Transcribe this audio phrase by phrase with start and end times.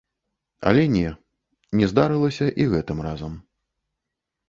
[0.71, 1.07] Але не,
[1.81, 3.41] не здарылася і гэтым разам.